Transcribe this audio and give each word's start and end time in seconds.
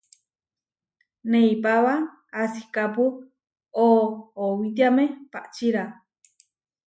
Neipába 1.31 1.93
asikápu 2.41 3.05
oʼowitiáme 3.85 5.03
paʼčirá. 5.31 5.83